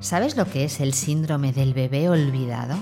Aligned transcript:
¿Sabes 0.00 0.34
lo 0.34 0.46
que 0.46 0.64
es 0.64 0.80
el 0.80 0.94
síndrome 0.94 1.52
del 1.52 1.74
bebé 1.74 2.08
olvidado? 2.08 2.74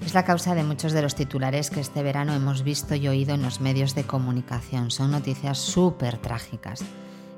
Es 0.00 0.14
la 0.14 0.24
causa 0.24 0.54
de 0.54 0.64
muchos 0.64 0.92
de 0.92 1.02
los 1.02 1.14
titulares 1.14 1.68
que 1.68 1.80
este 1.80 2.02
verano 2.02 2.32
hemos 2.32 2.62
visto 2.62 2.94
y 2.94 3.06
oído 3.06 3.34
en 3.34 3.42
los 3.42 3.60
medios 3.60 3.94
de 3.94 4.04
comunicación. 4.04 4.90
Son 4.90 5.10
noticias 5.10 5.58
súper 5.58 6.16
trágicas 6.16 6.82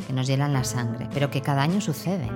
que 0.06 0.12
nos 0.12 0.28
hielan 0.28 0.52
la 0.52 0.62
sangre, 0.62 1.08
pero 1.12 1.28
que 1.28 1.42
cada 1.42 1.62
año 1.62 1.80
suceden. 1.80 2.30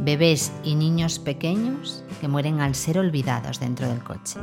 Bebés 0.00 0.52
y 0.64 0.74
niños 0.74 1.18
pequeños 1.18 2.04
que 2.20 2.28
mueren 2.28 2.60
al 2.60 2.74
ser 2.74 2.98
olvidados 2.98 3.58
dentro 3.58 3.88
del 3.88 4.04
coche. 4.04 4.38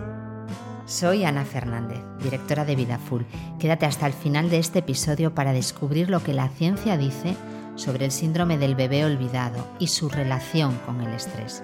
Soy 0.87 1.23
Ana 1.23 1.45
Fernández, 1.45 2.01
directora 2.23 2.65
de 2.65 2.75
Vida 2.75 2.97
Full. 2.97 3.21
Quédate 3.59 3.85
hasta 3.85 4.07
el 4.07 4.13
final 4.13 4.49
de 4.49 4.57
este 4.57 4.79
episodio 4.79 5.35
para 5.35 5.53
descubrir 5.53 6.09
lo 6.09 6.23
que 6.23 6.33
la 6.33 6.49
ciencia 6.49 6.97
dice 6.97 7.35
sobre 7.77 8.03
el 8.03 8.11
síndrome 8.11 8.57
del 8.57 8.75
bebé 8.75 9.05
olvidado 9.05 9.65
y 9.79 9.87
su 9.87 10.09
relación 10.09 10.77
con 10.85 10.99
el 11.01 11.13
estrés. 11.13 11.63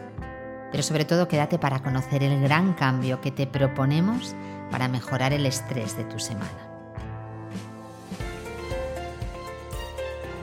Pero 0.72 0.82
sobre 0.82 1.06
todo 1.06 1.28
quédate 1.28 1.60
para 1.60 1.84
conocer 1.84 2.24
el 2.24 2.42
gran 2.42 2.74
cambio 2.74 3.20
que 3.20 3.32
te 3.32 3.46
proponemos 3.46 4.34
para 4.72 4.88
mejorar 4.88 5.34
el 5.34 5.46
estrés 5.46 5.98
de 5.98 6.06
tu 6.06 6.20
semana. 6.20 6.70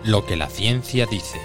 Lo 0.05 0.27
que 0.27 0.37
la 0.37 0.49
ciencia 0.49 1.07
dice. 1.07 1.39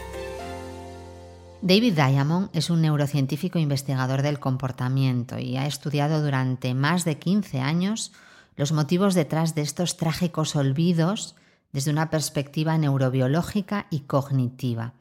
David 1.62 1.94
Diamond 1.94 2.50
es 2.54 2.70
un 2.70 2.82
neurocientífico 2.82 3.58
investigador 3.58 4.22
del 4.22 4.40
comportamiento 4.40 5.40
y 5.40 5.58
ha 5.58 5.66
estudiado 5.66 6.22
durante 6.22 6.74
más 6.74 7.06
de 7.06 7.18
15 7.18 7.60
años 7.60 8.12
los 8.56 8.72
motivos 8.72 9.16
detrás 9.16 9.56
de 9.56 9.62
estos 9.62 9.98
trágicos 9.98 10.56
olvidos 10.56 11.36
desde 11.76 11.92
una 11.92 12.10
perspectiva 12.10 12.78
neurobiológica 12.78 13.88
y 13.90 14.00
cognitiva. 14.02 14.94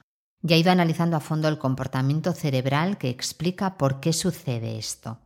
Y 0.43 0.55
ha 0.55 0.57
ido 0.57 0.73
analizando 0.73 1.17
a 1.17 1.21
fondo 1.21 1.47
el 1.47 1.57
comportamiento 1.57 2.33
cerebral 2.33 2.99
que 2.99 3.11
explica 3.11 3.79
por 3.79 4.01
qué 4.01 4.13
sucede 4.13 4.77
esto. 4.77 5.21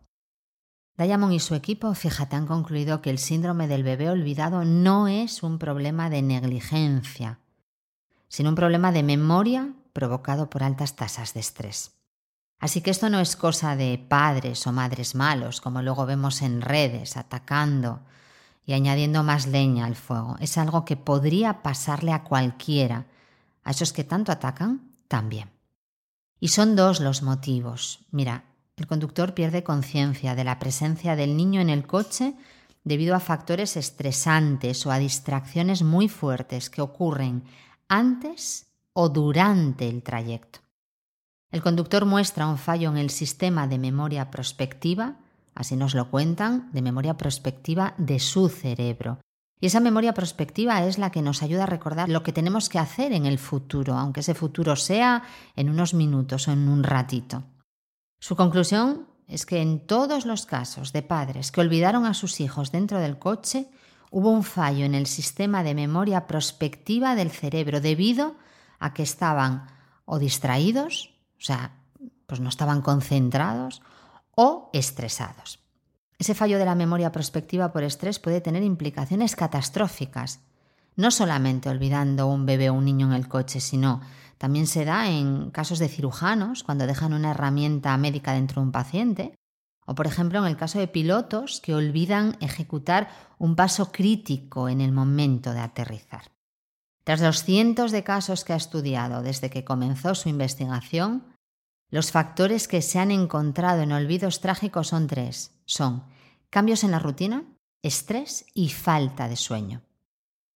Diamond 0.99 1.33
y 1.33 1.41
su 1.41 1.55
equipo, 1.55 1.95
fíjate, 1.95 2.37
han 2.37 2.47
concluido 2.47 3.01
que 3.01 3.09
el 3.09 3.19
síndrome 3.19 3.67
del 3.67 3.83
bebé 3.83 4.11
olvidado 4.11 4.67
no 4.67 5.09
es 5.09 5.43
un 5.43 5.59
problema 5.59 6.11
de 6.11 6.21
negligencia, 6.21 7.39
sino 8.29 8.51
un 8.51 8.55
problema 8.55 8.93
de 8.93 9.03
memoria 9.03 9.73
provocado 9.95 10.51
por 10.51 10.63
altas 10.63 10.97
tasas 10.97 11.33
de 11.33 11.41
estrés. 11.41 11.93
Así 12.61 12.83
que 12.83 12.91
esto 12.91 13.09
no 13.09 13.21
es 13.21 13.37
cosa 13.37 13.75
de 13.75 13.97
padres 14.07 14.67
o 14.67 14.73
madres 14.73 15.15
malos, 15.15 15.63
como 15.63 15.81
luego 15.81 16.05
vemos 16.05 16.43
en 16.43 16.61
redes, 16.61 17.17
atacando 17.17 18.01
y 18.69 18.75
añadiendo 18.75 19.23
más 19.23 19.47
leña 19.47 19.87
al 19.87 19.97
fuego. 19.97 20.37
Es 20.41 20.59
algo 20.59 20.85
que 20.85 20.99
podría 20.99 21.63
pasarle 21.63 22.13
a 22.13 22.23
cualquiera. 22.23 23.07
A 23.65 23.71
esos 23.71 23.95
que 23.95 24.05
tanto 24.05 24.31
atacan, 24.31 24.93
también. 25.09 25.49
Y 26.39 26.49
son 26.49 26.77
dos 26.77 27.01
los 27.01 27.23
motivos. 27.23 28.01
Mira, 28.11 28.45
el 28.77 28.87
conductor 28.87 29.33
pierde 29.33 29.65
conciencia 29.65 30.35
de 30.35 30.45
la 30.45 30.59
presencia 30.59 31.17
del 31.17 31.35
niño 31.35 31.63
en 31.63 31.71
el 31.71 31.87
coche 31.87 32.35
debido 32.85 33.15
a 33.15 33.21
factores 33.21 33.75
estresantes 33.79 34.85
o 34.85 34.93
a 34.93 34.99
distracciones 34.99 35.83
muy 35.83 36.11
fuertes 36.11 36.69
que 36.69 36.83
ocurren 36.83 37.45
antes 37.89 38.67
o 38.93 39.09
durante 39.09 39.89
el 39.89 40.03
trayecto. 40.03 40.59
El 41.51 41.63
conductor 41.63 42.05
muestra 42.05 42.47
un 42.47 42.59
fallo 42.59 42.91
en 42.91 42.99
el 42.99 43.09
sistema 43.09 43.67
de 43.67 43.79
memoria 43.79 44.31
prospectiva 44.31 45.17
así 45.59 45.75
nos 45.75 45.97
lo 45.97 46.09
cuentan, 46.09 46.71
de 46.73 46.83
memoria 46.83 47.17
prospectiva 47.17 47.95
de 47.99 48.21
su 48.21 48.49
cerebro. 48.49 49.19
Y 49.61 49.67
esa 49.67 49.81
memoria 49.81 50.15
prospectiva 50.15 50.85
es 50.85 50.99
la 50.99 51.11
que 51.11 51.21
nos 51.21 51.43
ayuda 51.43 51.65
a 51.65 51.67
recordar 51.67 52.09
lo 52.09 52.23
que 52.23 52.33
tenemos 52.33 52.69
que 52.69 52.79
hacer 52.79 53.13
en 53.13 53.27
el 53.27 53.41
futuro, 53.41 53.95
aunque 53.95 54.21
ese 54.21 54.35
futuro 54.35 54.77
sea 54.77 55.25
en 55.57 55.69
unos 55.69 55.95
minutos 55.95 56.47
o 56.47 56.53
en 56.53 56.69
un 56.69 56.85
ratito. 56.85 57.43
Su 58.21 58.37
conclusión 58.37 59.09
es 59.27 59.47
que 59.47 59.61
en 59.61 59.85
todos 59.85 60.27
los 60.27 60.47
casos 60.47 60.93
de 60.93 61.03
padres 61.03 61.51
que 61.51 61.61
olvidaron 61.61 62.07
a 62.07 62.15
sus 62.15 62.39
hijos 62.39 62.71
dentro 62.71 63.01
del 63.01 63.19
coche, 63.19 63.69
hubo 64.13 64.31
un 64.31 64.45
fallo 64.45 64.85
en 64.85 64.95
el 64.95 65.09
sistema 65.09 65.65
de 65.65 65.75
memoria 65.75 66.29
prospectiva 66.29 67.17
del 67.17 67.33
cerebro 67.33 67.81
debido 67.81 68.37
a 68.79 68.95
que 68.95 69.03
estaban 69.03 69.67
o 70.05 70.21
distraídos, 70.21 71.15
o 71.37 71.43
sea, 71.43 71.73
pues 72.29 72.39
no 72.39 72.49
estaban 72.49 72.81
concentrados, 72.81 73.83
o 74.41 74.71
estresados. 74.73 75.59
Ese 76.17 76.33
fallo 76.33 76.61
de 76.61 76.65
la 76.65 76.77
memoria 76.77 77.11
prospectiva 77.11 77.73
por 77.73 77.83
estrés 77.83 78.21
puede 78.21 78.41
tener 78.41 78.63
implicaciones 78.63 79.35
catastróficas, 79.35 80.39
no 80.95 81.11
solamente 81.11 81.69
olvidando 81.69 82.29
un 82.29 82.47
bebé 82.47 82.71
o 82.71 82.75
un 82.75 82.85
niño 82.85 83.09
en 83.09 83.15
el 83.15 83.27
coche, 83.27 83.59
sino 83.59 84.01
también 84.39 84.69
se 84.69 84.85
da 84.85 85.11
en 85.11 85.51
casos 85.51 85.81
de 85.81 85.89
cirujanos 85.89 86.63
cuando 86.63 86.87
dejan 86.87 87.15
una 87.15 87.33
herramienta 87.33 87.97
médica 87.97 88.33
dentro 88.33 88.63
de 88.63 88.67
un 88.67 88.73
paciente, 88.73 89.35
o 89.85 89.97
por 89.97 90.07
ejemplo 90.07 90.39
en 90.39 90.47
el 90.47 90.57
caso 90.57 90.79
de 90.79 90.87
pilotos 90.87 91.61
que 91.61 91.75
olvidan 91.75 92.37
ejecutar 92.39 93.09
un 93.39 93.57
paso 93.57 93.91
crítico 93.91 94.69
en 94.69 94.81
el 94.81 94.93
momento 94.93 95.53
de 95.53 95.61
aterrizar. 95.61 96.31
Tras 97.03 97.21
los 97.21 97.43
cientos 97.43 97.91
de 97.91 98.05
casos 98.05 98.45
que 98.45 98.53
ha 98.53 98.57
estudiado 98.57 99.21
desde 99.23 99.51
que 99.51 99.65
comenzó 99.65 100.15
su 100.15 100.29
investigación, 100.29 101.25
los 101.91 102.13
factores 102.13 102.69
que 102.69 102.83
se 102.83 102.99
han 102.99 103.11
encontrado 103.11 103.83
en 103.83 103.93
olvidos 103.93 104.41
trágicos 104.41 104.89
son 104.89 105.07
tres. 105.07 105.53
Son 105.65 106.05
cambios 106.51 106.85
en 106.85 106.91
la 106.91 106.99
rutina, 106.99 107.45
estrés 107.83 108.47
y 108.55 108.69
falta 108.69 109.29
de 109.29 109.37
sueño. 109.37 109.83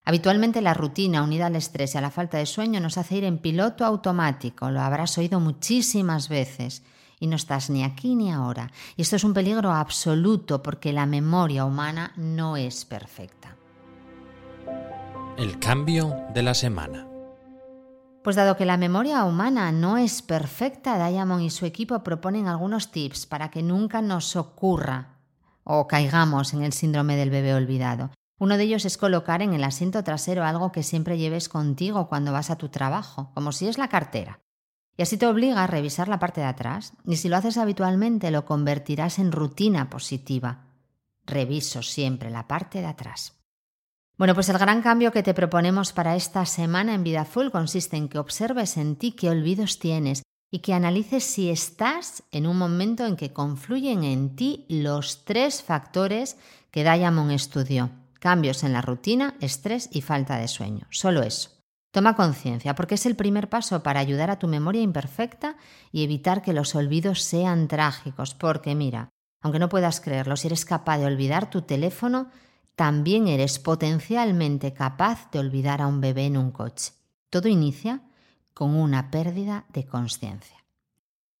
Habitualmente 0.05 0.61
la 0.61 0.73
rutina 0.73 1.23
unida 1.23 1.45
al 1.45 1.55
estrés 1.55 1.95
y 1.95 1.97
a 1.97 2.01
la 2.01 2.11
falta 2.11 2.37
de 2.37 2.45
sueño 2.45 2.79
nos 2.79 2.97
hace 2.97 3.17
ir 3.17 3.23
en 3.23 3.37
piloto 3.37 3.85
automático, 3.85 4.69
lo 4.69 4.81
habrás 4.81 5.17
oído 5.17 5.39
muchísimas 5.39 6.27
veces, 6.27 6.83
y 7.19 7.27
no 7.27 7.37
estás 7.37 7.69
ni 7.69 7.85
aquí 7.85 8.15
ni 8.15 8.31
ahora. 8.31 8.69
Y 8.97 9.01
esto 9.01 9.15
es 9.15 9.23
un 9.23 9.33
peligro 9.33 9.71
absoluto 9.71 10.61
porque 10.61 10.91
la 10.91 11.05
memoria 11.05 11.63
humana 11.63 12.11
no 12.17 12.57
es 12.57 12.83
perfecta. 12.83 13.55
El 15.37 15.57
cambio 15.59 16.13
de 16.33 16.43
la 16.43 16.53
semana. 16.53 17.12
Pues 18.23 18.37
dado 18.37 18.55
que 18.55 18.65
la 18.65 18.77
memoria 18.77 19.25
humana 19.25 19.73
no 19.73 19.97
es 19.97 20.21
perfecta, 20.21 21.09
Diamond 21.09 21.41
y 21.41 21.49
su 21.49 21.65
equipo 21.65 22.03
proponen 22.03 22.47
algunos 22.47 22.89
tips 22.89 23.25
para 23.25 23.51
que 23.51 23.61
nunca 23.61 24.01
nos 24.01 24.37
ocurra 24.37 25.17
o 25.65 25.87
caigamos 25.87 26.53
en 26.53 26.63
el 26.63 26.71
síndrome 26.71 27.17
del 27.17 27.29
bebé 27.29 27.53
olvidado. 27.53 28.11
Uno 28.39 28.57
de 28.57 28.63
ellos 28.63 28.85
es 28.85 28.97
colocar 28.97 29.41
en 29.41 29.53
el 29.53 29.63
asiento 29.63 30.03
trasero 30.05 30.45
algo 30.45 30.71
que 30.71 30.83
siempre 30.83 31.17
lleves 31.17 31.49
contigo 31.49 32.07
cuando 32.07 32.31
vas 32.31 32.49
a 32.49 32.57
tu 32.57 32.69
trabajo, 32.69 33.31
como 33.33 33.51
si 33.51 33.67
es 33.67 33.77
la 33.77 33.89
cartera. 33.89 34.39
Y 34.97 35.01
así 35.03 35.17
te 35.17 35.27
obliga 35.27 35.61
a 35.61 35.67
revisar 35.67 36.07
la 36.07 36.19
parte 36.19 36.39
de 36.39 36.47
atrás, 36.47 36.93
y 37.05 37.17
si 37.17 37.27
lo 37.27 37.35
haces 37.35 37.57
habitualmente 37.57 38.31
lo 38.31 38.45
convertirás 38.45 39.19
en 39.19 39.33
rutina 39.33 39.89
positiva. 39.89 40.67
Reviso 41.25 41.81
siempre 41.81 42.29
la 42.29 42.47
parte 42.47 42.79
de 42.79 42.87
atrás. 42.87 43.42
Bueno, 44.17 44.35
pues 44.35 44.47
el 44.49 44.59
gran 44.59 44.83
cambio 44.83 45.11
que 45.11 45.23
te 45.23 45.33
proponemos 45.33 45.91
para 45.91 46.15
esta 46.15 46.45
semana 46.45 46.93
en 46.93 47.03
Vida 47.03 47.25
Full 47.25 47.49
consiste 47.49 47.97
en 47.97 48.09
que 48.09 48.19
observes 48.19 48.77
en 48.77 48.95
ti 48.95 49.13
qué 49.13 49.29
olvidos 49.29 49.79
tienes 49.79 50.21
y 50.51 50.59
que 50.59 50.75
analices 50.75 51.23
si 51.23 51.49
estás 51.49 52.21
en 52.31 52.45
un 52.45 52.57
momento 52.57 53.07
en 53.07 53.15
que 53.15 53.33
confluyen 53.33 54.03
en 54.03 54.35
ti 54.35 54.67
los 54.69 55.25
tres 55.25 55.63
factores 55.63 56.37
que 56.69 56.83
Diamond 56.83 57.31
estudió. 57.31 57.89
Cambios 58.19 58.63
en 58.63 58.73
la 58.73 58.81
rutina, 58.81 59.35
estrés 59.41 59.89
y 59.91 60.01
falta 60.01 60.37
de 60.37 60.47
sueño. 60.47 60.85
Solo 60.91 61.23
eso. 61.23 61.49
Toma 61.91 62.15
conciencia, 62.15 62.75
porque 62.75 62.95
es 62.95 63.07
el 63.07 63.15
primer 63.15 63.49
paso 63.49 63.81
para 63.81 63.99
ayudar 63.99 64.29
a 64.29 64.37
tu 64.37 64.47
memoria 64.47 64.81
imperfecta 64.81 65.57
y 65.91 66.03
evitar 66.03 66.43
que 66.43 66.53
los 66.53 66.75
olvidos 66.75 67.23
sean 67.23 67.67
trágicos. 67.67 68.35
Porque 68.35 68.75
mira, 68.75 69.09
aunque 69.41 69.59
no 69.59 69.69
puedas 69.69 70.01
creerlo, 70.01 70.37
si 70.37 70.47
eres 70.47 70.65
capaz 70.65 70.99
de 70.99 71.07
olvidar 71.07 71.49
tu 71.49 71.63
teléfono, 71.63 72.29
también 72.75 73.27
eres 73.27 73.59
potencialmente 73.59 74.73
capaz 74.73 75.29
de 75.31 75.39
olvidar 75.39 75.81
a 75.81 75.87
un 75.87 76.01
bebé 76.01 76.25
en 76.25 76.37
un 76.37 76.51
coche. 76.51 76.93
Todo 77.29 77.47
inicia 77.47 78.01
con 78.53 78.75
una 78.75 79.11
pérdida 79.11 79.65
de 79.69 79.85
conciencia. 79.85 80.57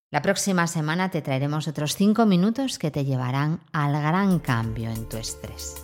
La 0.09 0.21
próxima 0.21 0.67
semana 0.67 1.09
te 1.09 1.23
traeremos 1.23 1.67
otros 1.67 1.95
5 1.95 2.25
minutos 2.27 2.77
que 2.77 2.91
te 2.91 3.03
llevarán 3.03 3.61
al 3.71 3.93
gran 3.93 4.39
cambio 4.39 4.91
en 4.91 5.09
tu 5.09 5.17
estrés. 5.17 5.75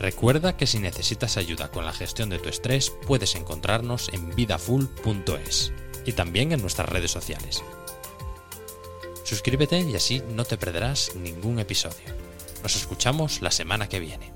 Recuerda 0.00 0.56
que 0.56 0.66
si 0.66 0.78
necesitas 0.78 1.36
ayuda 1.36 1.70
con 1.70 1.84
la 1.84 1.92
gestión 1.92 2.30
de 2.30 2.38
tu 2.38 2.48
estrés, 2.48 2.90
puedes 3.06 3.34
encontrarnos 3.34 4.10
en 4.12 4.34
vidafull.es 4.34 5.72
y 6.04 6.12
también 6.12 6.52
en 6.52 6.60
nuestras 6.60 6.88
redes 6.88 7.10
sociales. 7.10 7.62
Suscríbete 9.24 9.80
y 9.80 9.96
así 9.96 10.22
no 10.34 10.44
te 10.44 10.56
perderás 10.56 11.14
ningún 11.16 11.58
episodio. 11.58 12.14
Nos 12.62 12.76
escuchamos 12.76 13.42
la 13.42 13.50
semana 13.50 13.88
que 13.88 14.00
viene. 14.00 14.35